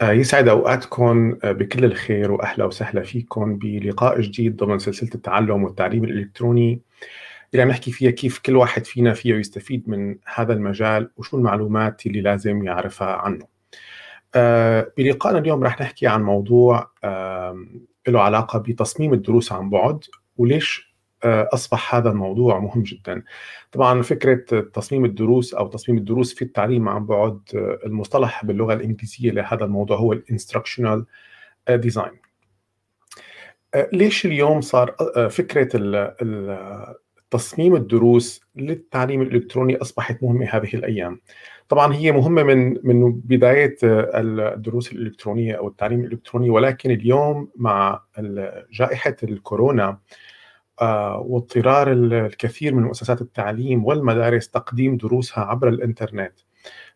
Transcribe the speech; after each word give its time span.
آه، 0.00 0.12
يسعد 0.12 0.48
أوقاتكم 0.48 1.38
آه، 1.44 1.52
بكل 1.52 1.84
الخير 1.84 2.32
وأهلا 2.32 2.64
وسهلا 2.64 3.02
فيكم 3.02 3.58
بلقاء 3.58 4.20
جديد 4.20 4.56
ضمن 4.56 4.78
سلسلة 4.78 5.10
التعلم 5.14 5.64
والتعليم 5.64 6.04
الإلكتروني 6.04 6.80
اللي 7.52 7.62
عم 7.62 7.68
نحكي 7.68 7.92
فيها 7.92 8.10
كيف 8.10 8.38
كل 8.38 8.56
واحد 8.56 8.84
فينا 8.84 9.14
فيه 9.14 9.34
يستفيد 9.34 9.88
من 9.88 10.16
هذا 10.34 10.52
المجال 10.52 11.10
وشو 11.16 11.36
المعلومات 11.38 12.06
اللي 12.06 12.20
لازم 12.20 12.64
يعرفها 12.64 13.08
عنه. 13.08 13.46
آه، 14.34 14.92
بلقائنا 14.98 15.38
اليوم 15.38 15.64
رح 15.64 15.80
نحكي 15.80 16.06
عن 16.06 16.22
موضوع 16.22 16.90
له 18.08 18.20
علاقة 18.20 18.58
بتصميم 18.58 19.14
الدروس 19.14 19.52
عن 19.52 19.70
بعد 19.70 20.04
وليش 20.36 20.87
أصبح 21.24 21.94
هذا 21.94 22.10
الموضوع 22.10 22.58
مهم 22.58 22.82
جدا. 22.82 23.22
طبعا 23.72 24.02
فكرة 24.02 24.60
تصميم 24.60 25.04
الدروس 25.04 25.54
أو 25.54 25.68
تصميم 25.68 25.98
الدروس 25.98 26.34
في 26.34 26.42
التعليم 26.42 26.88
عن 26.88 27.06
بعد 27.06 27.40
آه، 27.54 27.78
المصطلح 27.86 28.44
باللغة 28.44 28.74
الإنجليزية 28.74 29.30
لهذا 29.30 29.64
الموضوع 29.64 29.96
هو 29.96 30.12
الانستركشنال 30.12 31.06
ديزاين. 31.70 32.12
آه، 33.74 33.88
ليش 33.92 34.26
اليوم 34.26 34.60
صار 34.60 34.94
فكرة 35.30 35.68
تصميم 37.30 37.76
الدروس 37.76 38.40
للتعليم 38.56 39.22
الإلكتروني 39.22 39.76
أصبحت 39.76 40.22
مهمة 40.22 40.46
هذه 40.46 40.74
الأيام؟ 40.74 41.20
طبعا 41.68 41.94
هي 41.94 42.12
مهمة 42.12 42.42
من 42.42 42.78
من 42.82 43.12
بداية 43.12 43.76
الدروس 43.82 44.92
الإلكترونية 44.92 45.54
أو 45.54 45.68
التعليم 45.68 46.00
الإلكتروني 46.00 46.50
ولكن 46.50 46.90
اليوم 46.90 47.48
مع 47.56 48.02
جائحة 48.72 49.16
الكورونا 49.22 49.98
آه، 50.80 51.18
واضطرار 51.26 51.92
الكثير 51.92 52.74
من 52.74 52.82
مؤسسات 52.82 53.20
التعليم 53.20 53.84
والمدارس 53.84 54.50
تقديم 54.50 54.96
دروسها 54.96 55.44
عبر 55.44 55.68
الإنترنت. 55.68 56.32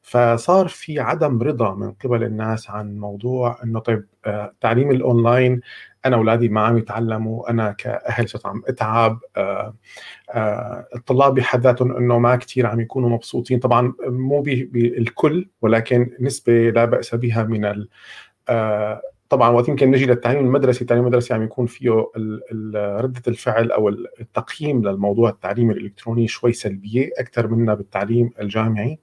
فصار 0.02 0.68
في 0.68 1.00
عدم 1.00 1.42
رضا 1.42 1.74
من 1.74 1.92
قبل 1.92 2.22
الناس 2.22 2.70
عن 2.70 2.98
موضوع 2.98 3.58
إنه 3.64 3.80
طيب 3.80 4.06
آه، 4.26 4.54
الأونلاين 4.64 5.60
أنا 6.06 6.16
أولادي 6.16 6.48
ما 6.48 6.60
عم 6.60 6.78
يتعلموا 6.78 7.50
أنا 7.50 7.72
كأهل 7.72 8.28
صرت 8.28 8.46
عم 8.46 8.62
أتعب 8.68 9.20
آه، 9.36 9.74
الطلاب 10.94 11.34
بحد 11.34 11.60
ذاتهم 11.60 11.96
إنه 11.96 12.18
ما 12.18 12.36
كثير 12.36 12.66
عم 12.66 12.80
يكونوا 12.80 13.08
مبسوطين. 13.10 13.58
طبعا 13.58 13.94
مو 14.00 14.42
بالكل 14.42 15.48
ولكن 15.62 16.16
نسبة 16.20 16.70
لا 16.70 16.84
بأس 16.84 17.14
بها 17.14 17.42
من 17.42 17.86
طبعا 19.32 19.50
وقت 19.50 19.68
يمكن 19.68 19.90
نجي 19.90 20.06
للتعليم 20.06 20.46
المدرسي 20.46 20.80
التعليم 20.80 21.04
المدرسي 21.04 21.34
عم 21.34 21.42
يكون 21.42 21.66
فيه 21.66 21.90
ردة 22.74 23.22
الفعل 23.28 23.70
أو 23.70 23.88
التقييم 23.88 24.88
للموضوع 24.88 25.30
التعليمي 25.30 25.74
الإلكتروني 25.74 26.28
شوي 26.28 26.52
سلبية 26.52 27.10
أكثر 27.18 27.48
منا 27.48 27.74
بالتعليم 27.74 28.30
الجامعي. 28.40 28.98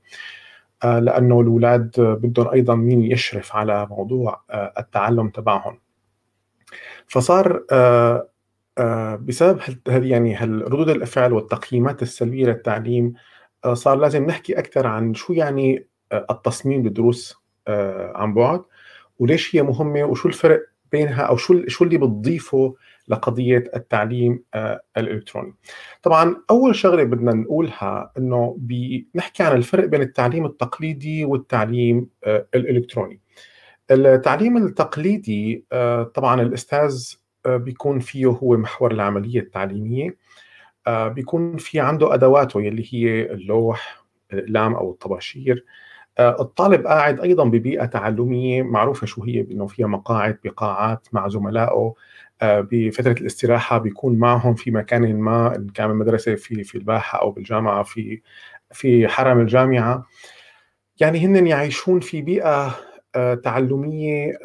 آه، 0.83 0.99
لأنه 0.99 1.41
الأولاد 1.41 1.91
بدهم 1.97 2.47
أيضا 2.47 2.75
مين 2.75 3.02
يشرف 3.02 3.55
على 3.55 3.88
موضوع 3.89 4.41
آه، 4.49 4.73
التعلم 4.80 5.30
تبعهم. 5.30 5.80
فصار 7.08 7.66
آه، 7.71 8.30
بسبب 9.16 9.59
هذه 9.89 10.11
يعني 10.11 10.38
ردود 10.43 10.89
الأفعال 10.89 11.33
والتقييمات 11.33 12.02
السلبية 12.02 12.45
للتعليم 12.45 13.14
صار 13.73 13.97
لازم 13.97 14.25
نحكي 14.25 14.59
أكثر 14.59 14.88
عن 14.88 15.14
شو 15.14 15.33
يعني 15.33 15.88
التصميم 16.14 16.83
للدروس 16.83 17.36
عن 18.16 18.33
بعد. 18.33 18.64
وليش 19.19 19.55
هي 19.55 19.61
مهمة 19.61 20.03
وشو 20.03 20.27
الفرق 20.27 20.65
بينها 20.91 21.21
أو 21.21 21.37
شو 21.37 21.67
شو 21.67 21.83
اللي 21.83 21.97
بتضيفه 21.97 22.75
لقضية 23.07 23.63
التعليم 23.75 24.43
آه، 24.53 24.81
الإلكتروني. 24.97 25.53
طبعا 26.03 26.35
أول 26.49 26.75
شغلة 26.75 27.03
بدنا 27.03 27.33
نقولها 27.33 28.11
إنه 28.17 28.55
بنحكي 28.59 29.43
عن 29.43 29.57
الفرق 29.57 29.85
بين 29.85 30.01
التعليم 30.01 30.45
التقليدي 30.45 31.25
والتعليم 31.25 32.09
آه، 32.23 32.47
الإلكتروني. 32.55 33.19
التعليم 33.91 34.57
التقليدي 34.57 35.65
آه، 35.71 36.03
طبعا 36.03 36.41
الأستاذ 36.41 37.13
بيكون 37.45 37.99
فيه 37.99 38.25
هو 38.25 38.57
محور 38.57 38.91
العملية 38.91 39.39
التعليمية 39.39 40.17
بيكون 40.87 41.58
في 41.58 41.79
عنده 41.79 42.13
أدواته 42.13 42.61
يلي 42.61 42.85
هي 42.91 43.31
اللوح 43.31 44.03
الأقلام 44.33 44.75
أو 44.75 44.91
الطباشير 44.91 45.65
الطالب 46.19 46.87
قاعد 46.87 47.19
أيضا 47.19 47.43
ببيئة 47.43 47.85
تعلمية 47.85 48.63
معروفة 48.63 49.07
شو 49.07 49.23
هي 49.23 49.41
إنه 49.52 49.67
فيها 49.67 49.87
مقاعد 49.87 50.37
بقاعات 50.43 51.07
مع 51.13 51.27
زملائه 51.27 51.93
آه، 52.41 52.67
بفترة 52.71 53.11
الاستراحة 53.11 53.77
بيكون 53.77 54.15
معهم 54.19 54.55
في 54.55 54.71
مكان 54.71 55.19
ما 55.19 55.55
إن 55.55 55.69
كان 55.69 55.87
بالمدرسة 55.87 56.35
في 56.35 56.63
في 56.63 56.75
الباحة 56.77 57.21
أو 57.21 57.31
بالجامعة 57.31 57.83
في 57.83 58.21
في 58.71 59.08
حرم 59.08 59.39
الجامعة. 59.39 60.05
يعني 60.99 61.19
هن 61.25 61.47
يعيشون 61.47 61.99
في 61.99 62.21
بيئة 62.21 62.75
آه، 63.15 63.33
تعلمية 63.35 64.39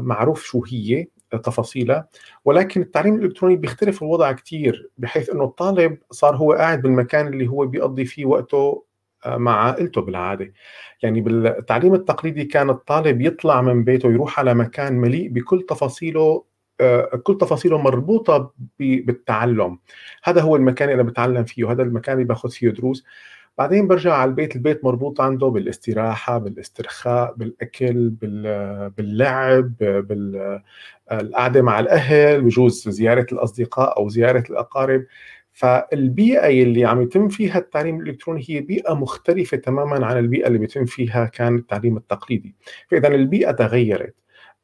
معروف 0.00 0.44
شو 0.44 0.64
هي 0.64 1.06
تفاصيلها. 1.44 2.08
ولكن 2.44 2.80
التعليم 2.82 3.14
الإلكتروني 3.14 3.56
بيختلف 3.56 4.02
الوضع 4.02 4.32
كثير 4.32 4.90
بحيث 4.98 5.30
إنه 5.30 5.44
الطالب 5.44 5.98
صار 6.10 6.36
هو 6.36 6.52
قاعد 6.52 6.82
بالمكان 6.82 7.26
اللي 7.26 7.48
هو 7.48 7.66
بيقضي 7.66 8.04
فيه 8.04 8.26
وقته 8.26 8.84
مع 9.26 9.64
عائلته 9.66 10.00
بالعادة. 10.00 10.52
يعني 11.02 11.20
بالتعليم 11.20 11.94
التقليدي 11.94 12.44
كان 12.44 12.70
الطالب 12.70 13.20
يطلع 13.20 13.62
من 13.62 13.84
بيته 13.84 14.12
يروح 14.12 14.38
على 14.38 14.54
مكان 14.54 14.92
مليء 14.92 15.28
بكل 15.28 15.66
تفاصيله 15.68 16.44
آه، 16.80 17.20
كل 17.24 17.38
تفاصيله 17.38 17.78
مربوطة 17.78 18.54
بالتعلم. 18.78 19.78
هذا 20.24 20.40
هو 20.40 20.56
المكان 20.56 20.90
اللي 20.90 21.02
بتعلم 21.04 21.44
فيه 21.44 21.64
وهذا 21.64 21.82
المكان 21.82 22.14
اللي 22.14 22.24
باخذ 22.24 22.50
فيه 22.50 22.70
دروس. 22.70 23.04
بعدين 23.58 23.88
برجع 23.88 24.14
على 24.14 24.28
البيت 24.28 24.56
البيت 24.56 24.84
مربوط 24.84 25.20
عنده 25.20 25.48
بالاستراحة 25.48 26.38
بالاسترخاء 26.38 27.34
بالأكل 27.34 28.10
باللعب 28.96 29.76
بالقعدة 29.78 31.62
مع 31.62 31.80
الأهل 31.80 32.42
بجوز 32.42 32.88
زيارة 32.88 33.26
الأصدقاء 33.32 33.98
أو 33.98 34.08
زيارة 34.08 34.44
الأقارب. 34.50 35.04
فالبيئة 35.52 36.62
اللي 36.62 36.84
عم 36.84 37.02
يتم 37.02 37.28
فيها 37.28 37.58
التعليم 37.58 38.00
الإلكتروني 38.00 38.44
هي 38.48 38.60
بيئة 38.60 38.94
مختلفة 38.94 39.56
تماما 39.56 40.06
عن 40.06 40.18
البيئة 40.18 40.46
اللي 40.46 40.58
بيتم 40.58 40.84
فيها 40.84 41.24
كان 41.24 41.56
التعليم 41.56 41.96
التقليدي. 41.96 42.54
فاذا 42.90 43.08
البيئة 43.08 43.50
تغيرت 43.50 44.14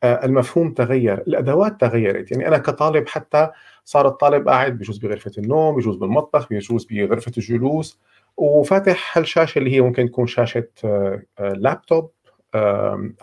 آه، 0.02 0.24
المفهوم 0.24 0.72
تغير 0.74 1.18
الأدوات 1.18 1.80
تغيرت. 1.80 2.32
يعني 2.32 2.48
أنا 2.48 2.58
كطالب 2.58 3.08
حتى 3.08 3.48
صار 3.84 4.08
الطالب 4.08 4.48
قاعد 4.48 4.78
بجوز 4.78 4.98
بغرفة 4.98 5.30
النوم 5.38 5.76
بجوز 5.76 5.96
بالمطبخ 5.96 6.48
بجوز 6.50 6.86
بغرفة 6.90 7.32
الجلوس 7.38 8.00
وفاتح 8.36 9.18
هالشاشة 9.18 9.58
اللي 9.58 9.74
هي 9.74 9.80
ممكن 9.80 10.06
تكون 10.06 10.26
شاشة 10.26 10.68
آه، 10.84 11.22
آه، 11.38 11.52
لابتوب 11.52 12.10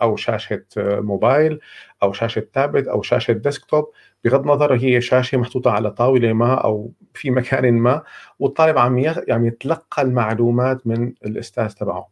أو 0.02 0.16
شاشة 0.16 0.64
موبايل. 0.78 1.60
أو 2.04 2.12
شاشة 2.12 2.46
تابلت 2.52 2.88
أو 2.88 3.02
شاشة 3.02 3.32
ديسكتوب 3.32 3.90
بغض 4.24 4.40
النظر 4.40 4.74
هي 4.74 5.00
شاشة 5.00 5.38
محطوطة 5.38 5.70
على 5.70 5.90
طاولة 5.90 6.32
ما 6.32 6.54
أو 6.54 6.92
في 7.14 7.30
مكان 7.30 7.74
ما 7.74 8.02
والطالب 8.38 8.78
عم 8.78 9.04
عم 9.30 9.46
يتلقى 9.46 10.02
المعلومات 10.02 10.86
من 10.86 11.12
الأستاذ 11.24 11.68
تبعه. 11.68 12.08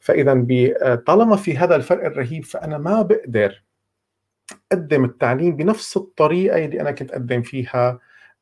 فاذا 0.00 0.34
طالما 1.06 1.36
في 1.36 1.58
هذا 1.58 1.76
الفرق 1.76 2.04
الرهيب 2.04 2.44
فأنا 2.44 2.78
ما 2.78 3.02
بقدر 3.02 3.62
أقدم 4.72 5.04
التعليم 5.04 5.56
بنفس 5.56 5.96
الطريقة 5.96 6.64
اللي 6.64 6.80
أنا 6.80 6.90
كنت 6.90 7.10
أقدم 7.10 7.42
فيها 7.42 7.98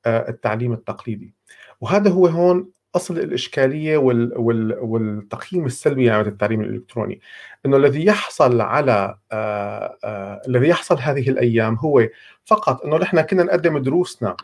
آه، 0.06 0.28
التعليم 0.28 0.72
التقليدي. 0.72 1.34
وهذا 1.80 2.10
هو 2.10 2.26
هون 2.26 2.70
أصل 2.98 3.18
الإشكالية 3.18 3.96
وال 3.96 4.38
وال 4.38 4.78
والتقييم 4.80 5.66
السلبي 5.66 6.08
لعمليه 6.08 6.28
التعليم 6.28 6.60
الإلكتروني. 6.60 7.20
إنه 7.66 7.76
الذي 7.76 8.04
يحصل 8.06 8.60
على 8.60 9.18
آه 9.32 9.98
آه 10.04 10.42
الذي 10.48 10.68
يحصل 10.68 10.98
هذه 10.98 11.30
الأيام 11.30 11.74
هو 11.74 12.08
فقط 12.44 12.84
إنه 12.84 12.96
نحن 12.96 13.20
كنا 13.20 13.42
نقدم 13.42 13.78
دروسنا 13.78 14.36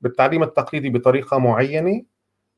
بالتعليم 0.00 0.42
التقليدي 0.42 0.90
بطريقة 0.90 1.38
معينة 1.38 2.02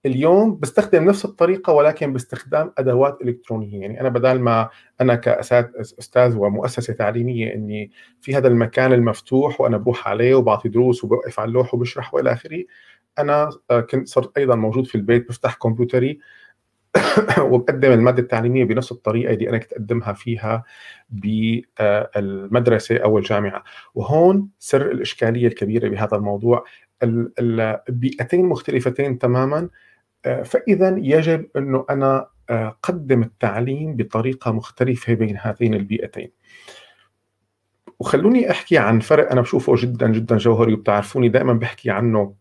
اليوم 0.06 0.58
بستخدم 0.60 1.04
نفس 1.04 1.24
الطريقة 1.24 1.72
ولكن 1.72 2.12
باستخدام 2.12 2.72
أدوات 2.78 3.18
إلكترونية. 3.22 3.80
يعني 3.80 4.00
أنا 4.00 4.08
بدل 4.08 4.40
ما 4.40 4.68
أنا 5.00 5.14
كأستاذ 5.14 6.36
ومؤسسة 6.36 6.92
تعليمية 6.92 7.54
إني 7.54 7.90
في 8.20 8.36
هذا 8.36 8.48
المكان 8.48 8.92
المفتوح 8.92 9.60
وأنا 9.60 9.76
بروح 9.76 10.08
عليه 10.08 10.34
وبعطي 10.34 10.68
دروس 10.68 11.04
وبوقف 11.04 11.40
على 11.40 11.48
اللوح 11.48 11.74
وبشرح 11.74 12.14
وإلى 12.14 12.32
آخره 12.32 12.64
أنا 13.18 13.50
آه، 13.70 13.80
كنت 13.80 14.08
صرت 14.08 14.38
أيضا 14.38 14.54
موجود 14.54 14.86
في 14.86 14.94
البيت 14.94 15.28
بفتح 15.28 15.54
كمبيوتري 15.54 16.18
وبقدم 17.50 17.92
المادة 17.92 18.22
التعليمية 18.22 18.64
بنفس 18.64 18.92
الطريقة 18.92 19.34
اللي 19.34 19.48
أنا 19.48 19.58
كنت 19.58 19.72
أقدمها 19.72 20.12
فيها 20.12 20.64
بالمدرسة 21.10 22.96
أو 22.96 23.18
الجامعة. 23.18 23.64
وهون 23.94 24.48
سر 24.58 24.90
الإشكالية 24.90 25.46
الكبيرة 25.46 25.88
بهذا 25.88 26.16
الموضوع. 26.16 26.64
البيئتين 27.02 28.44
مختلفتين 28.46 29.18
تماما. 29.18 29.68
آه، 30.24 30.42
فاذا 30.42 30.96
يجب 30.98 31.46
أنه 31.56 31.86
أنا 31.90 32.28
آه، 32.50 32.68
أقدم 32.68 33.22
التعليم 33.22 33.96
بطريقة 33.96 34.52
مختلفة 34.52 35.14
بين 35.14 35.36
هاتين 35.36 35.74
البيئتين. 35.74 36.30
وخلوني 38.00 38.50
أحكي 38.50 38.78
عن 38.78 39.00
فرق 39.00 39.32
أنا 39.32 39.40
بشوفه 39.40 39.74
جدا 39.76 40.08
جدا 40.12 40.36
جوهري 40.36 40.74
وبتعرفوني 40.74 41.28
دائما 41.28 41.52
بحكي 41.52 41.90
عنه 41.90 42.34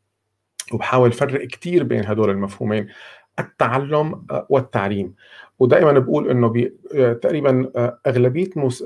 وبحاول 0.74 1.12
فرق 1.12 1.48
كثير 1.48 1.84
بين 1.84 2.06
هدول 2.06 2.30
المفهومين 2.30 2.88
التعلم 3.40 4.26
والتعليم. 4.50 5.14
ودائما 5.60 5.92
بقول 5.92 6.30
إنه 6.30 6.48
بي 6.48 6.74
تقريبا 7.22 7.72
أغلبية 8.08 8.50
مس 8.56 8.82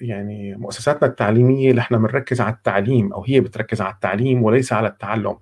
يعني 0.00 0.54
مؤسساتنا 0.54 1.08
التعليمية 1.08 1.78
إحنا 1.78 1.98
بنركز 1.98 2.40
على 2.40 2.54
التعليم 2.54 3.12
أو 3.12 3.24
هي 3.24 3.40
بتركز 3.40 3.80
على 3.80 3.94
التعليم 3.94 4.42
وليس 4.42 4.72
على 4.72 4.88
التعلم. 4.88 5.36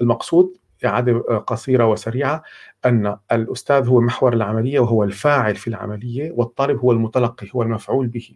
المقصود 0.00 0.56
إعادة 0.84 1.12
قصيرة 1.38 1.86
وسريعة 1.86 2.42
أن 2.84 3.16
الأستاذ 3.32 3.88
هو 3.88 4.00
محور 4.00 4.32
العملية 4.32 4.80
وهو 4.80 5.04
الفاعل 5.04 5.56
في 5.56 5.68
العملية 5.68 6.32
والطالب 6.36 6.78
هو 6.78 6.92
المتلقي 6.92 7.46
هو 7.54 7.62
المفعول 7.62 8.06
به. 8.06 8.30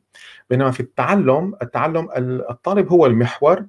بينما 0.50 0.70
في 0.70 0.80
التعلم 0.80 1.54
التعلم 1.62 2.08
الطالب 2.50 2.88
هو 2.88 3.06
المحور 3.06 3.58
آه، 3.58 3.66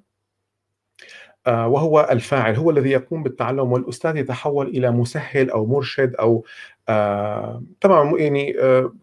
وهو 1.50 2.08
الفاعل 2.12 2.56
هو 2.56 2.70
الذي 2.70 2.90
يقوم 2.90 3.24
بالتعلم 3.24 3.72
والأستاذ 3.72 4.18
يتحول 4.18 4.68
إلى 4.68 4.92
مسهل 4.92 5.50
أو 5.50 5.66
مرشد 5.66 6.16
أو 6.16 6.46
آه 6.90 7.64
طبعا 7.82 8.18
يعني 8.18 8.56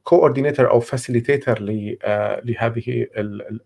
coordinator 0.05 0.67
آه 0.67 0.71
أو 0.71 0.81
facilitator 0.81 1.59
آه 2.05 2.41
لهذه 2.45 3.07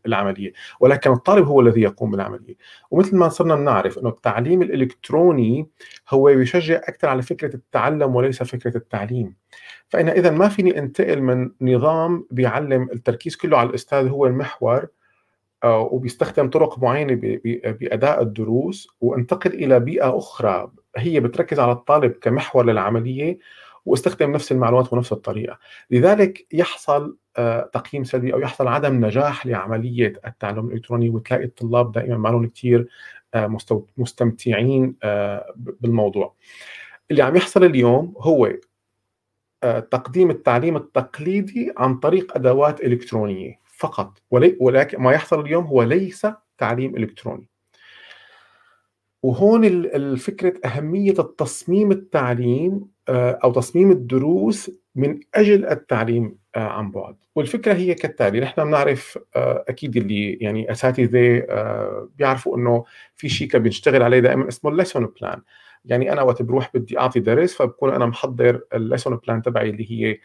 العملية. 0.07 0.53
ولكن 0.81 1.13
الطالب 1.13 1.47
هو 1.47 1.61
الذي 1.61 1.81
يقوم 1.81 2.11
بالعملية. 2.11 2.55
ومثل 2.91 3.17
ما 3.17 3.29
صرنا 3.29 3.55
نعرف 3.55 3.99
إنه 3.99 4.09
التعليم 4.09 4.63
الإلكتروني 4.63 5.67
هو 6.09 6.29
يشجع 6.29 6.77
أكثر 6.77 7.09
على 7.09 7.23
فكرة 7.23 7.57
التعلم 7.57 8.17
وليس 8.17 8.43
فكرة 8.43 8.77
التعليم. 8.77 9.35
فانا 9.89 10.13
اذا 10.13 10.31
ما 10.31 10.49
فيني 10.49 10.79
أنتقل 10.79 11.23
من 11.23 11.51
نظام 11.61 12.27
بيعلم 12.31 12.89
التركيز 12.93 13.37
كله 13.37 13.59
على 13.59 13.69
الأستاذ 13.69 14.09
هو 14.09 14.27
المحور 14.27 14.79
آه، 14.79 14.89
وبيستخدم 15.65 16.51
طرق 16.51 16.79
معينة 16.79 17.15
بأداء 17.65 18.23
الدروس 18.23 18.89
وانتقل 19.01 19.55
إلى 19.55 19.81
بيئة 19.81 20.19
أخرى. 20.19 20.71
هي 20.97 21.21
بتركز 21.21 21.61
على 21.61 21.73
الطالب 21.73 22.13
كمحور 22.13 22.67
للعملية 22.67 23.39
واستخدم 23.87 24.33
نفس 24.33 24.53
المعلومات 24.53 24.93
ونفس 24.93 25.13
الطريقة. 25.13 25.59
لذلك 25.91 26.47
يحصل 26.53 27.17
آه، 27.37 27.71
تقييم 27.73 28.05
سلبي 28.05 28.35
أو 28.35 28.41
يحصل 28.41 28.69
عدم 28.69 29.05
نجاح 29.05 29.47
لعملية 29.47 30.13
التعلم 30.27 30.67
الإلكتروني 30.69 31.11
وتلاقي 31.11 31.45
الطلاب 31.45 31.93
دائما 31.93 32.17
ما 32.17 32.29
لهم 32.29 32.49
كثير 32.49 32.89
آه، 33.35 33.57
مستمتعين 33.97 34.97
بالموضوع. 35.57 36.35
اللي 37.11 37.23
عم 37.23 37.37
يحصل 37.37 37.65
اليوم 37.65 38.15
هو 38.19 38.53
تقديم 39.91 40.31
التعليم 40.31 40.77
التقليدي 40.77 41.73
عن 41.77 41.97
طريق 41.97 42.37
أدوات 42.37 42.81
إلكترونية. 42.81 43.61
فقط. 43.81 44.23
ولكن 44.61 45.03
ما 45.03 45.13
يحصل 45.13 45.41
اليوم 45.41 45.65
هو 45.65 45.83
ليس 45.83 46.27
تعليم 46.59 46.97
إلكتروني. 46.97 47.49
وهون 49.23 49.65
الفكرة 49.65 50.55
أهمية 50.65 51.15
التصميم 51.19 51.93
التعليم 51.93 52.87
آه، 53.09 53.39
أو 53.45 53.53
تصميم 53.53 53.91
الدروس 53.91 54.71
من 54.95 55.21
أجل 55.35 55.67
التعليم 55.67 56.39
آه، 56.57 56.59
عن 56.69 56.91
بعد. 56.91 57.17
والفكرة 57.35 57.75
هي 57.75 57.95
كالتالي 57.95 58.41
نحن 58.41 58.65
بنعرف 58.65 59.19
آه، 59.37 59.65
أكيد 59.69 59.97
اللي 59.97 60.33
يعني 60.33 60.73
أساتذة 60.73 61.47
بيعرفوا 62.19 62.57
أنه 62.57 62.85
في 63.17 63.29
شيء 63.29 63.59
بنشتغل 63.59 64.03
عليه 64.03 64.21
دائما 64.21 64.49
اسمه 64.49 64.71
ال 64.71 64.76
lesson 64.76 65.07
plan 65.21 65.43
يعني 65.85 66.13
أنا 66.13 66.23
وقت 66.23 66.43
بروح 66.43 66.71
بدي 66.75 66.99
أعطي 66.99 67.21
درس 67.21 67.55
فبكون 67.55 67.95
أنا 67.95 68.07
محضر 68.07 68.61
ال 68.75 68.81
lesson 68.81 69.17
plan 69.17 69.43
تبعي 69.43 69.71
اللي 69.71 69.91
هي 69.91 70.19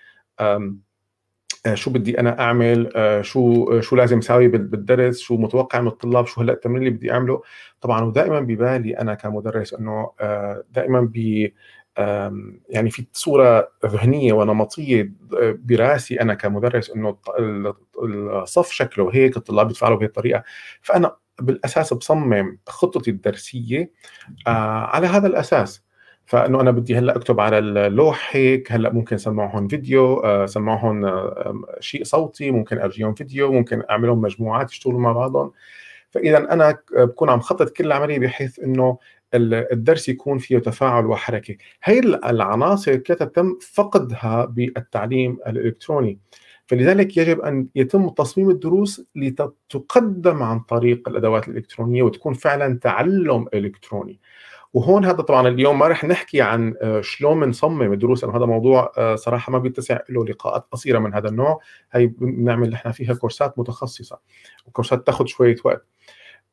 شو 1.74 1.92
بدي 1.92 2.20
أنا 2.20 2.40
أعمل؟ 2.40 2.92
آه، 2.96 3.22
شو 3.22 3.72
آه، 3.72 3.82
شو 3.82 3.96
لازم 3.96 4.18
أسوي 4.18 4.48
بالدرس؟ 4.48 5.20
شو 5.20 5.38
متوقع 5.38 5.82
من 5.82 5.88
الطلاب؟ 5.88 6.26
شو 6.28 6.42
هلأ 6.42 6.54
التمرين 6.54 6.78
اللي 6.88 6.90
بدي 6.90 7.12
أعمله؟ 7.12 7.42
طبعا 7.82 8.04
ودائما 8.04 8.40
ببالي 8.40 8.98
أنا 9.00 9.14
كمدرس 9.14 9.74
إنه 9.74 10.12
دائما 10.72 11.02
ب 11.02 11.48
يعني 12.70 12.90
في 12.90 13.06
صورة 13.14 13.68
ذهنية 13.86 14.34
ونمطية 14.34 15.12
براسي 15.42 16.22
أنا 16.22 16.34
كمدرس 16.34 16.90
إنه 16.90 17.18
الصف 18.44 18.72
شكله 18.72 19.10
هيك 19.14 19.38
الطلاب 19.38 19.68
بيتفاعلوا 19.68 19.98
بهي 19.98 20.08
الطريقة 20.08 20.44
فأنا 20.82 21.16
بالأساس 21.42 21.94
بصمم 21.94 22.58
خطتي 22.68 23.12
الدرسية 23.12 23.92
على 24.48 25.08
هذا 25.08 25.28
الأساس. 25.28 25.85
فإنه 26.25 26.62
أنا 26.62 26.72
بدي 26.72 26.98
هلأ 26.98 27.16
أكتب 27.16 27.39
على 27.39 27.60
اللوح 27.60 28.30
هيك 28.36 28.72
هلأ 28.72 28.94
ممكن 28.94 29.18
سمعهم 29.18 29.68
فيديو 29.68 30.19
آه، 30.19 30.45
سمعهم 30.45 31.12
شيء 31.80 32.04
صوتي 32.04 32.51
ممكن 32.51 32.77
أرجيهم 32.80 33.13
فيديو 33.13 33.51
ممكن 33.51 33.83
أعملهم 33.89 34.22
مجموعات 34.22 34.72
يشتغلوا 34.72 35.00
مع 35.00 35.12
بعضهم. 35.12 35.51
فاذا 36.12 36.38
أنا 36.54 36.77
بكون 36.98 37.30
عم 37.30 37.39
خطط 37.39 37.69
كل 37.69 37.86
العملية 37.86 38.19
بحيث 38.19 38.60
إنه 38.60 38.98
الدرس 39.36 40.10
يكون 40.10 40.38
فيه 40.38 40.57
تفاعل 40.57 41.06
وحركة. 41.06 41.56
هي 41.83 42.00
العناصر 42.00 42.95
كانت 42.95 43.24
تم 43.24 43.57
فقدها 43.74 44.45
بالتعليم 44.45 45.38
الإلكتروني. 45.48 46.19
فلذلك 46.68 47.18
يجب 47.18 47.39
أن 47.42 47.68
يتم 47.75 48.10
تصميم 48.10 48.50
الدروس 48.50 49.06
لتقدم 49.16 50.44
عن 50.44 50.60
طريق 50.60 51.10
الأدوات 51.10 51.48
الإلكترونية 51.48 52.04
وتكون 52.04 52.33
فعلا 52.33 52.80
تعلم 52.80 53.45
إلكتروني. 53.54 54.19
وهون 54.75 55.06
هذا 55.06 55.22
طبعا 55.22 55.48
اليوم 55.48 55.80
ما 55.80 55.88
رح 55.88 56.06
نحكي 56.06 56.42
عن 56.42 56.74
آه، 56.81 57.01
شلون 57.01 57.39
بنصمم 57.39 57.94
الدروس 57.94 58.24
لأنه 58.24 58.38
هذا 58.38 58.45
موضوع 58.45 58.92
آه، 58.98 59.16
صراحة 59.16 59.51
ما 59.51 59.57
بيتسع 59.57 60.00
له 60.10 60.25
لقاءات 60.25 60.68
قصيرة 60.72 61.00
من 61.00 61.13
هذا 61.13 61.30
النوع. 61.30 61.60
هي 61.92 62.07
بنعمل 62.07 62.69
نحن 62.69 62.92
فيها 62.92 63.13
كورسات 63.13 63.60
متخصصة 63.60 64.19
وكورسات 64.66 65.07
تاخذ 65.07 65.25
شوية 65.25 65.56
وقت. 65.66 65.86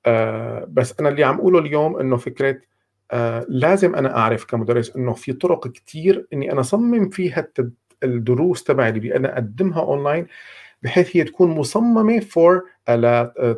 آه، 0.07 0.67
بس 0.69 0.95
أنا 1.01 1.09
اللي 1.09 1.25
عم 1.25 1.39
أقوله 1.39 1.59
اليوم 1.59 1.97
إنه 1.97 2.17
فكرة 2.17 2.61
لازم 3.49 3.95
أنا 3.95 4.17
أعرف 4.17 4.45
كمدرس 4.45 4.97
إنه 4.97 5.13
في 5.13 5.33
طرق 5.33 5.69
كثير 5.69 6.27
إني 6.33 6.53
أنا 6.53 6.61
اصمم 6.61 7.09
فيها 7.09 7.49
الدروس 8.03 8.65
تبعي 8.65 8.91
اللي 8.91 9.17
أنا 9.17 9.33
أقدمها 9.33 9.81
اونلاين 9.81 10.27
بحيث 10.83 11.17
هي 11.17 11.25
تكون 11.25 11.51
مصممة 11.51 12.21
for 12.21 12.63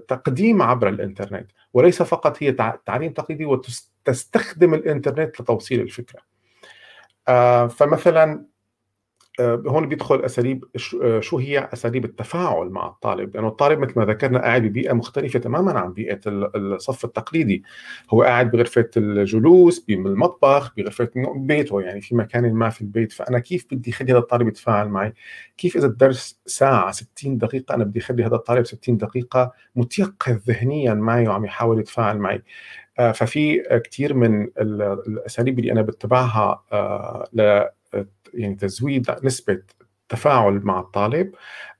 تقديم 0.09 0.63
عبر 0.63 0.89
الإنترنت. 0.89 1.51
وليس 1.75 2.03
فقط 2.03 2.43
هي 2.43 2.53
تعليم 2.87 3.13
تقليدي 3.13 3.45
وتستخدم 3.45 4.75
الإنترنت 4.75 5.41
لتوصيل 5.41 5.81
الفكرة. 5.81 6.21
آه، 7.29 7.67
فمثلا 7.67 8.54
هون 9.41 9.89
بيدخل 9.89 10.25
أساليب 10.25 10.65
آه، 11.03 11.21
شو 11.21 11.39
هي 11.39 11.69
أساليب 11.73 12.05
التفاعل 12.05 12.69
مع 12.69 12.87
الطالب؟ 12.87 13.35
لأنه 13.35 13.49
الطالب 13.49 13.79
مثل 13.79 13.93
ما 13.97 14.05
ذكرنا 14.05 14.39
قاعد 14.39 14.63
ببيئة 14.63 14.93
مختلفة 14.93 15.39
تماما 15.39 15.79
عن 15.81 15.93
بيئة 15.93 16.21
الصف 16.27 17.05
التقليدي. 17.05 17.63
هو 18.11 18.23
قاعد 18.23 18.51
بغرفة 18.51 18.91
الجلوس 18.97 19.81
بالمطبخ 19.81 20.75
بغرفة 20.77 21.09
بيته 21.37 21.81
يعني 21.83 22.01
في 22.01 22.15
مكان 22.15 22.55
ما 22.55 22.71
في 22.71 22.81
البيت. 22.81 23.13
فأنا 23.13 23.39
كيف 23.39 23.67
بدي 23.73 23.91
اخلي 23.91 24.13
هذا 24.13 24.19
الطالب 24.19 24.49
يتفاعل 24.49 24.89
معي؟ 24.89 25.15
كيف 25.59 25.77
إذا 25.77 25.87
الدرس 25.87 26.41
ساعة 26.47 26.91
60 26.91 27.39
دقيقة 27.39 27.75
أنا 27.75 27.85
بدي 27.85 28.01
اخلي 28.01 28.25
هذا 28.25 28.35
الطالب 28.35 28.67
60 28.67 28.97
دقيقة 28.97 29.53
متيقظ 29.77 30.39
ذهنيا 30.49 30.95
معي 30.95 31.29
وعم 31.29 31.45
يحاول 31.45 31.81
يتفاعل 31.81 32.19
معي؟ 32.19 32.43
آه، 32.99 33.13
ففي 33.13 33.63
كثير 33.85 34.15
من 34.15 34.49
الأساليب 34.59 35.59
اللي 35.59 35.73
أنا 35.73 35.83
بتبعها 35.83 36.65
يعني 38.35 38.55
تزويد 38.55 39.11
نسبة 39.25 39.63
تفاعل 40.09 40.61
مع 40.65 40.81
الطالب. 40.81 41.33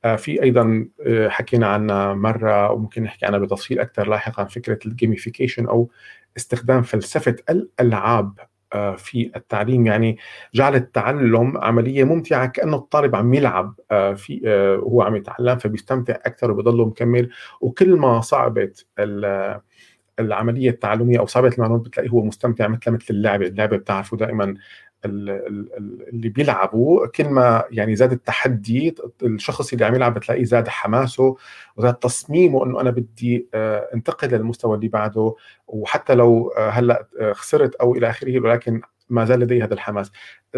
آه، 0.05 0.17
في 0.17 0.43
أيضا 0.43 0.89
آه، 1.07 1.29
حكينا 1.29 1.67
عنها 1.67 2.15
مرة 2.15 2.73
وممكن 2.73 3.03
نحكي 3.03 3.27
عنها 3.27 3.39
بتفصيل 3.39 3.79
أكثر 3.81 4.09
لاحقا 4.09 4.45
فكرة 4.45 4.79
الجيميفيكيشن 4.87 5.67
أو 5.67 5.91
استخدام 6.37 6.83
فلسفة 6.83 7.37
الألعاب 7.51 8.39
آه، 8.73 8.97
في 8.97 9.31
التعليم. 9.37 9.87
يعني 9.87 10.19
جعل 10.55 10.75
التعلم 10.75 11.59
عملية 11.59 12.05
ممتعة 12.05 12.47
كأنه 12.47 12.77
الطالب 12.77 13.17
عم 13.17 13.35
يلعب 13.35 13.75
في 14.17 14.41
وهو 14.83 15.03
عم 15.03 15.17
يتعلم 15.17 15.59
فبيستمتع 15.59 16.15
أكثر 16.15 16.51
وبضله 16.51 16.87
مكمل. 16.87 17.31
وكل 17.61 17.97
ما 17.97 18.21
صعبت 18.21 18.87
العملية 20.21 20.71
التعلمية 20.71 21.19
أو 21.19 21.27
صعبت 21.27 21.55
المعلومات 21.55 21.87
بتلاقيه 21.87 22.11
هو 22.11 22.25
مستمتع 22.25 22.69
مثل 22.69 22.91
مثل 22.91 23.07
اللعبة، 23.11 23.47
اللعبة 23.47 23.77
بتعرفوا 23.77 24.19
دائما 24.19 24.55
اللي 25.05 26.29
بيلعبوا 26.29 27.07
كل 27.07 27.29
ما 27.29 27.65
يعني 27.71 27.97
زاد 27.97 28.13
التحدي 28.13 28.95
الشخص 29.23 29.73
اللي 29.73 29.85
عم 29.85 29.95
يلعب 29.95 30.15
بتلاقيه 30.15 30.45
زاد 30.45 30.69
حماسه 30.69 31.37
وزاد 31.77 31.95
تصميمه 31.95 32.65
إنه 32.65 32.81
أنا 32.81 32.91
بدي 32.91 33.49
آه، 33.55 33.89
انتقل 33.95 34.29
للمستوى 34.29 34.77
اللي 34.77 34.89
بعده. 34.89 35.35
وحتى 35.67 36.15
لو 36.15 36.49
آه، 36.49 36.71
هلأ 36.71 37.07
آه، 37.21 37.33
خسرت 37.33 37.75
أو 37.75 37.95
إلى 37.95 38.11
آخره 38.11 38.41
ولكن 38.41 38.81
ما 39.11 39.25
زال 39.25 39.41
لدي 39.41 39.63
هذا 39.63 39.75
الحماس. 39.75 40.13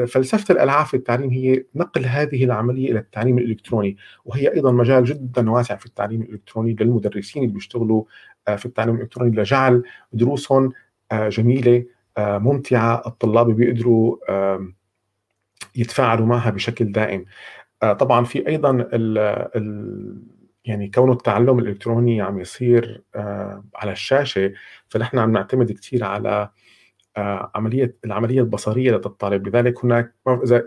فلسفة 0.07 0.53
الألعاب 0.53 0.87
في 0.87 0.95
التعليم 0.95 1.31
هي 1.31 1.65
نقل 1.75 2.05
هذه 2.07 2.45
العملية 2.45 2.91
إلى 2.91 2.99
التعليم 2.99 3.39
الإلكتروني. 3.39 3.97
وهي 4.25 4.55
أيضا 4.55 4.73
مجال 4.73 5.05
جدا 5.05 5.51
واسع 5.51 5.77
في 5.77 5.87
التعليم 5.87 6.23
الإلكتروني 6.23 6.77
للمدرسين 6.81 7.43
اللي 7.43 7.55
بيشتغلوا 7.55 8.05
في 8.57 8.67
التعليم 8.67 8.95
الإلكتروني 8.95 9.37
لجعل 9.37 9.83
دروسهم 10.13 10.73
جميلة 11.13 11.77
آه، 11.77 11.85
ممتعة. 12.19 13.03
الطلاب 13.07 13.51
بيقدروا 13.51 14.17
يتفاعلوا 15.77 16.27
معها 16.27 16.51
بشكل 16.51 16.93
دائم. 16.93 17.25
آه، 17.83 17.93
طبعا 17.93 18.25
في 18.25 18.49
أيضا 18.49 18.71
ال 18.71 19.19
ال 19.57 20.23
يعني 20.65 20.91
كون 20.91 21.13
التعلم 21.13 21.59
الإلكتروني 21.59 22.21
عم 22.21 22.41
يصير 22.41 23.03
آه، 23.15 23.65
على 23.75 23.93
الشاشة 23.93 24.53
فنحن 24.89 25.19
عم 25.19 25.33
نعتمد 25.33 25.73
كثير 25.73 26.05
على 26.05 26.29
آه، 26.29 26.53
عملية 27.55 27.97
العملية 28.05 28.41
البصرية 28.41 28.91
لدى 28.91 29.07
الطالب 29.07 29.49
لذلك 29.49 29.85
هناك 29.85 30.15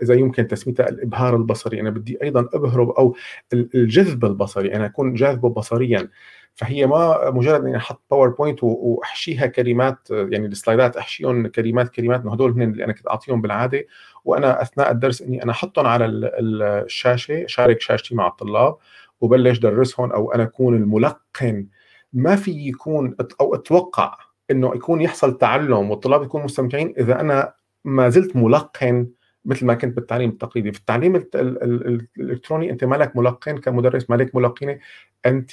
إذا 0.02 0.14
يمكن 0.14 0.46
تسميتها 0.46 0.88
الإبهار 0.88 1.36
البصري 1.36 1.80
أنا 1.80 1.90
بدي 1.90 2.22
أيضا 2.22 2.48
أبهره 2.54 2.94
أو 2.98 3.16
الجذب 3.52 4.24
البصري. 4.24 4.74
أنا 4.74 4.86
أكون 4.86 5.14
جاذبه 5.14 5.48
بصريا. 5.48 6.08
فهي 6.54 6.86
ما 6.86 7.30
مجرد 7.30 7.64
إني 7.64 7.76
أحط 7.76 8.02
PowerPoint 8.10 8.58
وأحشيها 8.62 9.46
كلمات 9.46 9.98
يعني 10.10 10.46
ال 10.46 10.53
slideات 10.53 10.96
أحشيهم 10.96 11.46
كلمات 11.46 11.88
كلمات 11.88 12.26
هدول 12.26 12.62
اللي 12.62 12.84
أنا 12.84 12.92
كنت 12.92 13.08
أعطيهم 13.08 13.40
بالعادة. 13.40 13.84
وأنا 14.24 14.62
أثناء 14.62 14.90
الدرس 14.90 15.22
إني 15.22 15.42
أنا 15.42 15.52
أحطهم 15.52 15.86
على 15.86 16.06
الشاشة 16.06 17.46
share 17.46 17.80
شاشتي 17.80 18.14
مع 18.14 18.26
الطلاب 18.26 18.76
وبلش 19.20 19.58
درسهم 19.58 20.12
أو 20.12 20.32
أنا 20.32 20.42
أكون 20.42 20.76
الملقن. 20.76 21.66
ما 22.12 22.36
في 22.36 22.50
يكون 22.68 23.16
أو 23.40 23.54
أتوقع 23.54 24.29
إنه 24.50 24.74
يكون 24.74 25.00
يحصل 25.00 25.38
تعلم 25.38 25.90
والطلاب 25.90 26.22
يكونوا 26.22 26.44
مستمتعين 26.44 26.94
إذا 26.98 27.20
أنا 27.20 27.54
ما 27.84 28.08
زلت 28.08 28.36
ملقن 28.36 29.06
مثل 29.44 29.66
ما 29.66 29.74
كنت 29.74 29.96
بالتعليم 29.96 30.30
التقليدي. 30.30 30.72
في 30.72 30.78
التعليم 30.78 31.16
الإلكتروني 31.16 32.70
أنت 32.70 32.84
مالك 32.84 33.16
ملقن 33.16 33.58
كمدرس 33.58 34.10
مالك 34.10 34.34
ملقنة 34.36 34.78
أنت 35.26 35.50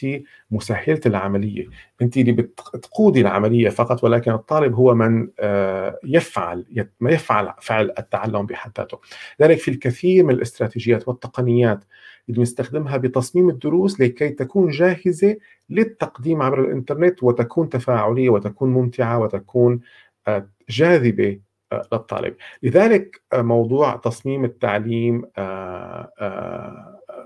مسهلة 0.52 1.02
العملية. 1.06 1.68
أنت 2.02 2.18
اللي 2.18 2.32
بتقودي 2.32 3.22
العملية 3.22 3.70
فقط 3.70 4.04
ولكن 4.04 4.32
الطالب 4.32 4.74
هو 4.74 4.96
من 4.96 5.30
آه، 5.40 6.00
يفعل 6.04 6.66
يفعل 7.02 7.54
فعل 7.62 7.94
التعلم 8.00 8.46
بحد 8.46 8.72
ذاته. 8.78 9.00
لذلك 9.40 9.58
في 9.58 9.72
الكثير 9.72 10.24
من 10.24 10.34
الاستراتيجيات 10.34 11.08
والتقنيات 11.08 11.84
اللي 12.30 12.38
بنستخدمها 12.40 12.98
بتصميم 12.98 13.50
الدروس 13.50 14.02
لكي 14.02 14.30
تكون 14.30 14.70
جاهزة 14.72 15.38
للتقديم 15.70 16.42
عبر 16.42 16.62
الإنترنت 16.62 17.24
وتكون 17.24 17.70
تفاعلية 17.70 18.30
وتكون 18.30 18.70
ممتعة 18.70 19.20
وتكون 19.20 19.80
آه، 20.28 20.50
جاذبة 20.70 21.40
للطالب. 21.74 22.36
لذلك 22.64 23.22
آه، 23.34 23.42
موضوع 23.42 23.96
تصميم 23.96 24.46
التعليم 24.46 25.26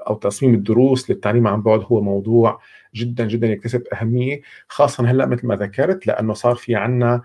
أو 0.07 0.15
تصميم 0.15 0.53
الدروس 0.53 1.09
للتعليم 1.09 1.47
عن 1.47 1.61
بعد 1.61 1.83
هو 1.85 2.01
موضوع 2.01 2.59
جدا 2.95 3.27
جدا 3.27 3.47
يكتسب 3.47 3.83
أهمية 3.93 4.41
خاصة 4.67 5.11
هلأ 5.11 5.25
مثل 5.25 5.47
ما 5.47 5.55
ذكرت 5.55 6.07
لأنه 6.07 6.33
صار 6.33 6.55
في 6.55 6.75
عنا 6.75 7.21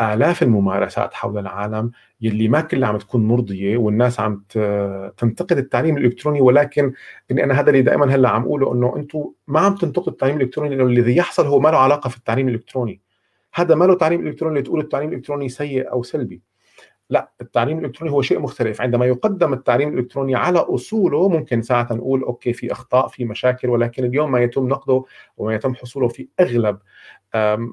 آلاف 0.00 0.42
الممارسات 0.42 1.14
حول 1.14 1.38
العالم 1.38 1.90
يلي 2.20 2.48
ما 2.48 2.60
كلها 2.60 2.88
عم 2.88 2.98
تكون 2.98 3.28
مرضية 3.28 3.76
والناس 3.76 4.20
عم 4.20 4.44
تنتقد 5.16 5.58
التعليم 5.58 5.96
الإلكتروني 5.96 6.40
ولكن 6.40 6.92
إني 7.30 7.44
أنا 7.44 7.60
هذا 7.60 7.70
اللي 7.70 7.82
دائما 7.82 8.14
هلأ 8.14 8.28
عم 8.28 8.42
أقوله 8.42 8.72
إنه 8.72 8.96
أنتم 8.96 9.32
ما 9.48 9.60
عم 9.60 9.74
تنتقدوا 9.74 10.12
التعليم 10.12 10.36
الإلكتروني 10.36 10.76
لأنه 10.76 10.90
الذي 10.90 11.16
يحصل 11.16 11.46
هو 11.46 11.60
ما 11.60 11.68
له 11.68 11.78
علاقة 11.78 12.10
في 12.10 12.16
التعليم 12.16 12.48
الإلكتروني. 12.48 13.00
هذا 13.56 13.74
ما 13.74 13.84
له 13.84 13.94
تعليم 13.94 14.26
إلكتروني 14.26 14.62
تقول 14.62 14.80
التعليم 14.80 15.08
الإلكتروني 15.08 15.48
سيء 15.48 15.92
أو 15.92 16.02
سلبي. 16.02 16.42
لا 17.10 17.30
التعليم 17.40 17.78
الإلكتروني 17.78 18.12
هو 18.12 18.22
شيء 18.22 18.38
مختلف. 18.38 18.80
عندما 18.80 19.06
يقدم 19.06 19.52
التعليم 19.52 19.88
الإلكتروني 19.88 20.34
على 20.34 20.58
أصوله 20.58 21.28
ممكن 21.28 21.62
ساعة 21.62 21.88
نقول 21.90 22.22
أوكي 22.22 22.52
في 22.52 22.72
أخطاء 22.72 23.08
في 23.08 23.24
مشاكل 23.24 23.68
ولكن 23.68 24.04
اليوم 24.04 24.32
ما 24.32 24.42
يتم 24.42 24.68
نقده 24.68 25.04
وما 25.36 25.54
يتم 25.54 25.74
حصوله 25.74 26.08
في 26.08 26.28
أغلب 26.40 26.78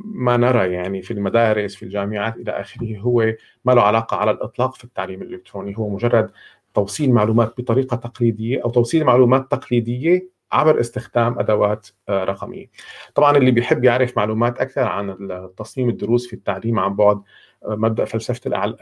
ما 0.05 0.37
نرى 0.37 0.73
يعني 0.73 1.01
في 1.01 1.11
المدارس 1.11 1.75
في 1.75 1.83
الجامعات 1.83 2.35
إلى 2.35 2.51
آخره 2.51 2.97
هو 2.97 3.33
ما 3.65 3.71
له 3.71 3.81
علاقة 3.81 4.17
على 4.17 4.31
الإطلاق 4.31 4.75
في 4.75 4.83
التعليم 4.83 5.21
الإلكتروني. 5.21 5.77
هو 5.77 5.89
مجرد 5.89 6.31
توصيل 6.73 7.11
معلومات 7.11 7.53
بطريقة 7.57 7.97
تقليدية 7.97 8.63
أو 8.63 8.69
توصيل 8.69 9.03
معلومات 9.03 9.51
تقليدية 9.51 10.32
عبر 10.53 10.79
استخدام 10.79 11.39
أدوات 11.39 11.87
آه، 12.09 12.23
رقمية. 12.23 12.65
طبعا 13.15 13.37
اللي 13.37 13.51
بيحب 13.51 13.83
يعرف 13.83 14.17
معلومات 14.17 14.59
أكثر 14.59 14.81
عن 14.81 15.17
تصميم 15.57 15.89
الدروس 15.89 16.27
في 16.27 16.33
التعليم 16.33 16.79
عن 16.79 16.95
بعد 16.95 17.21
آه، 17.65 17.75
مبدأ 17.75 18.05
فلسفة 18.05 18.73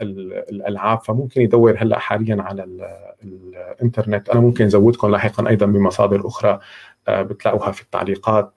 الألعاب 0.50 1.00
فممكن 1.00 1.40
يدور 1.40 1.74
هلأ 1.78 1.98
حاليا 1.98 2.42
على 2.42 2.64
الإنترنت. 3.24 4.28
أنا 4.28 4.40
ممكن 4.40 4.64
أزودكم 4.64 5.10
لاحقا 5.10 5.48
أيضا 5.48 5.66
بمصادر 5.66 6.26
أخرى 6.26 6.60
آه، 7.08 7.22
بتلاقوها 7.22 7.70
في 7.72 7.82
التعليقات. 7.82 8.54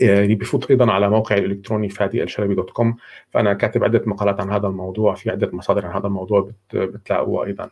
يعني 0.00 0.34
بفوت 0.34 0.70
أيضا 0.70 0.92
على 0.92 1.10
موقعي 1.10 1.38
الإلكتروني 1.38 1.88
فادي 1.88 2.22
الشلبي 2.22 2.54
دوت 2.54 2.70
كوم 2.70 2.96
فأنا 3.30 3.54
كاتب 3.54 3.84
عدة 3.84 4.02
مقالات 4.06 4.40
عن 4.40 4.50
هذا 4.50 4.66
الموضوع 4.66 5.14
في 5.14 5.30
عدة 5.30 5.50
مصادر 5.52 5.86
عن 5.86 5.92
هذا 5.92 6.06
الموضوع 6.06 6.50
بتلاقوها 6.74 7.46
أيضا. 7.46 7.70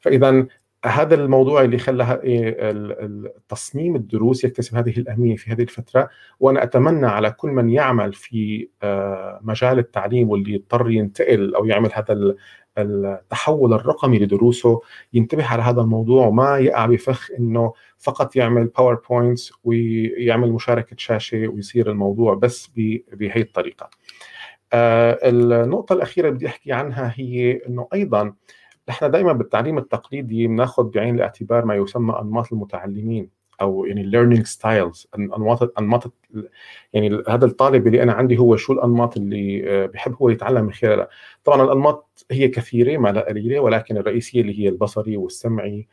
فاذا 0.00 0.46
هذا 0.84 1.14
الموضوع 1.14 1.62
اللي 1.62 1.78
خلى 1.78 2.20
تصميم 3.48 3.96
الدروس 3.96 4.44
يكتسب 4.44 4.76
هذه 4.76 4.98
الأهمية 4.98 5.36
في 5.36 5.50
هذه 5.50 5.62
الفترة 5.62 6.08
وأنا 6.40 6.62
أتمنى 6.62 7.06
على 7.06 7.30
كل 7.30 7.48
من 7.48 7.70
يعمل 7.70 8.12
في 8.12 8.68
آه، 8.82 9.40
مجال 9.42 9.78
التعليم 9.78 10.30
واللي 10.30 10.54
يضطر 10.54 10.90
ينتقل 10.90 11.54
أو 11.54 11.64
يعمل 11.64 11.90
هذا 11.94 12.34
التحول 12.78 13.72
الرقمي 13.72 14.18
لدروسه 14.18 14.80
ينتبه 15.12 15.46
على 15.46 15.62
هذا 15.62 15.80
الموضوع 15.80 16.26
وما 16.26 16.58
يقع 16.58 16.86
بفخ 16.86 17.30
إنه 17.38 17.72
فقط 17.98 18.36
يعمل 18.36 18.66
باوربوينتس 18.66 19.52
ويعمل 19.64 20.52
مشاركة 20.52 20.96
شاشة 20.98 21.48
ويصير 21.48 21.90
الموضوع 21.90 22.34
بس 22.34 22.70
بهي 23.12 23.40
الطريقة. 23.40 23.90
آه، 24.72 25.18
النقطة 25.22 25.92
الأخيرة 25.92 26.30
بدي 26.30 26.46
أحكي 26.46 26.72
عنها 26.72 27.12
هي 27.16 27.60
إنه 27.68 27.88
أيضا 27.94 28.34
نحن 28.88 29.10
دائما 29.10 29.32
بالتعليم 29.32 29.78
التقليدي 29.78 30.46
بناخذ 30.46 30.90
بعين 30.90 31.14
الاعتبار 31.14 31.64
ما 31.64 31.74
يسمى 31.74 32.18
أنماط 32.20 32.52
المتعلمين 32.52 33.30
أو 33.60 33.84
يعني 33.84 34.10
learning 34.10 34.44
styles 34.46 35.06
انماط 35.18 35.78
أنماط 35.78 36.12
يعني 36.92 37.22
هذا 37.28 37.46
الطالب 37.46 37.86
اللي 37.86 38.02
أنا 38.02 38.12
عندي 38.12 38.38
هو 38.38 38.56
شو 38.56 38.72
الأنماط 38.72 39.16
اللي 39.16 39.70
آه، 39.70 39.86
بحب 39.86 40.14
هو 40.14 40.28
يتعلم 40.28 40.64
من 40.64 40.72
خلالها. 40.72 41.08
طبعا 41.44 41.62
الأنماط 41.62 42.26
هي 42.30 42.48
كثيرة 42.48 42.98
ما 42.98 43.08
لا 43.08 43.28
قليلة 43.28 43.60
ولكن 43.60 43.96
الرئيسية 43.96 44.40
اللي 44.40 44.60
هي 44.60 44.68
البصري 44.68 45.16
والسمعي 45.16 45.88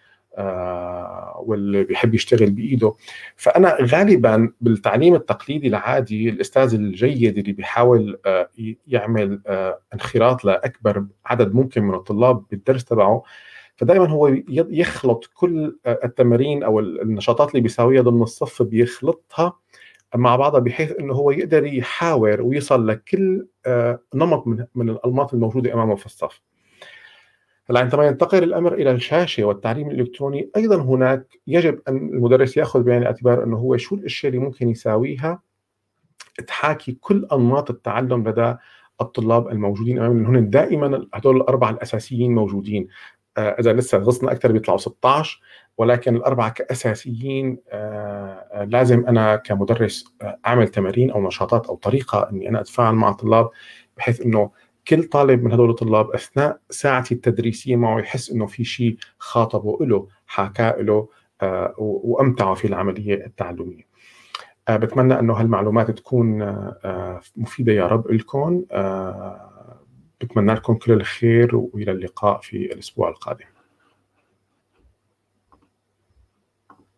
واللي 1.40 1.84
بيحب 1.84 2.14
يشتغل 2.14 2.52
بإيده 2.52 2.94
فأنا 3.36 3.78
غالبا 3.82 4.54
بالتعليم 4.62 5.16
التقليدي 5.16 5.68
العادي 5.68 6.30
الأستاذ 6.30 6.74
الجيد 6.74 7.38
اللي 7.38 7.52
بيحاول 7.52 8.20
آه، 8.26 8.50
يعمل 8.88 9.42
آه، 9.48 9.80
انخراط 9.94 10.46
لأكبر 10.46 11.06
عدد 11.26 11.54
ممكن 11.54 11.84
من 11.84 11.94
الطلاب 11.96 12.44
بالدرس 12.52 12.86
تبعه 12.86 13.24
فدائما 13.76 14.10
هو 14.10 14.38
يخلط 14.50 15.32
كل 15.34 15.78
التمارين 15.88 16.64
أو 16.64 16.80
النشاطات 16.80 17.50
اللي 17.50 17.62
بيساويها 17.62 18.02
ضمن 18.02 18.22
الصف 18.22 18.62
بيخلطها 18.64 19.60
مع 20.16 20.36
بعضها 20.36 20.60
بحيث 20.60 20.92
إنه 21.00 21.14
هو 21.14 21.32
يقدر 21.32 21.66
يحاور 21.66 22.42
ويصل 22.42 22.88
لكل 22.88 23.48
نمط 24.16 24.48
من 24.76 24.90
الأنماط 24.90 25.34
الموجودة 25.34 25.74
أمامه 25.74 25.96
في 25.96 26.06
الصف. 26.06 26.42
هلا 27.70 27.80
عندما 27.80 28.08
ينتقل 28.08 28.44
الأمر 28.44 28.74
إلى 28.74 28.92
الشاشة 28.92 29.44
والتعليم 29.44 29.90
الإلكتروني 29.90 30.50
أيضا 30.58 30.82
هناك 30.82 31.40
يجب 31.48 31.82
أن 31.88 31.98
المدرس 31.98 32.58
يأخذ 32.58 32.84
بعين 32.84 33.02
الاعتبار 33.02 33.44
إنه 33.44 33.58
هو 33.58 33.78
شو 33.78 33.96
الأشياء 33.96 34.34
اللي 34.34 34.46
ممكن 34.46 34.70
يساويها 34.70 35.42
تحاكي 36.48 36.92
كل 36.92 37.28
أنماط 37.32 37.70
التعلم 37.70 38.30
لدى 38.30 38.56
الطلاب 39.02 39.48
الموجودين 39.48 40.00
امامنا 40.00 40.30
هن 40.30 40.50
دائما 40.50 41.08
هدول 41.14 41.38
الأربعة 41.38 41.70
الأساسيين 41.70 42.36
موجودين. 42.36 42.88
آه، 43.38 43.56
إذا 43.60 43.74
لسه 43.74 43.98
غصنا 43.98 44.32
أكثر 44.32 44.52
بيطلعوا 44.52 44.80
16 44.80 45.42
ولكن 45.78 46.16
الأربعة 46.16 46.50
كأساسيين 46.50 47.58
آه، 47.70 48.48
آه، 48.52 48.64
لازم 48.64 49.06
أنا 49.08 49.36
كمدرس 49.36 50.06
أعمل 50.48 50.68
تمارين 50.68 51.12
أو 51.12 51.28
نشاطات 51.28 51.68
أو 51.68 51.76
طريقة 51.76 52.30
إني 52.32 52.50
أنا 52.50 52.62
أتفاعل 52.62 52.94
مع 52.96 53.10
الطلاب 53.10 53.50
بحيث 53.98 54.22
إنه 54.22 54.52
كل 54.88 55.04
طالب 55.04 55.44
من 55.44 55.52
هدول 55.52 55.70
الطلاب 55.70 56.12
أثناء 56.12 56.60
ساعتي 56.70 57.14
التدريسية 57.14 57.76
معه 57.76 58.00
يحس 58.00 58.32
إنه 58.32 58.46
في 58.46 58.64
شيء 58.64 58.98
خاطبه 59.18 59.78
له 59.86 60.08
حكى 60.28 60.74
له 60.78 61.10
آه، 61.42 61.74
وأمتعه 61.78 62.54
في 62.54 62.68
العملية 62.68 63.26
التعلمية. 63.26 63.88
آه، 64.68 64.78
بتمنى 64.78 65.20
إنه 65.20 65.34
هالمعلومات 65.34 65.92
تكون 65.92 66.42
آه، 66.42 67.22
مفيدة 67.36 67.74
يا 67.74 67.88
رب 67.88 68.12
لكم 68.12 68.64
بتمنى 70.22 70.54
لكم 70.54 70.74
كل 70.76 70.92
الخير 70.92 71.56
وإلى 71.56 71.92
اللقاء 71.92 72.40
في 72.40 72.74
الأسبوع 72.74 73.10
القادم 73.10 73.46